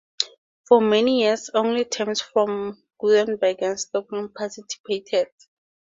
For 0.67 0.81
many 0.81 1.19
years 1.21 1.51
only 1.53 1.85
teams 1.85 2.21
from 2.21 2.81
Gothenburg 2.99 3.61
and 3.61 3.79
Stockholm 3.79 4.33
participated. 4.35 5.27